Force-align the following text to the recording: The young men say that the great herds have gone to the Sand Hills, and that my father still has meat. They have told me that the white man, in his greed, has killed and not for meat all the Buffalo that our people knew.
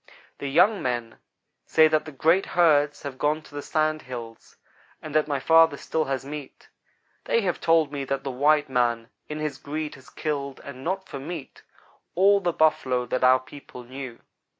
The 0.39 0.47
young 0.49 0.81
men 0.81 1.19
say 1.67 1.87
that 1.87 2.05
the 2.05 2.11
great 2.11 2.47
herds 2.57 3.03
have 3.03 3.19
gone 3.19 3.43
to 3.43 3.53
the 3.53 3.61
Sand 3.61 4.01
Hills, 4.01 4.57
and 4.99 5.13
that 5.13 5.27
my 5.27 5.39
father 5.39 5.77
still 5.77 6.05
has 6.05 6.25
meat. 6.25 6.69
They 7.25 7.41
have 7.41 7.61
told 7.61 7.91
me 7.91 8.03
that 8.05 8.23
the 8.23 8.31
white 8.31 8.67
man, 8.67 9.09
in 9.29 9.37
his 9.37 9.59
greed, 9.59 9.93
has 9.93 10.09
killed 10.09 10.59
and 10.63 10.83
not 10.83 11.07
for 11.07 11.19
meat 11.19 11.61
all 12.15 12.39
the 12.39 12.51
Buffalo 12.51 13.05
that 13.05 13.23
our 13.23 13.41
people 13.41 13.83
knew. 13.83 14.17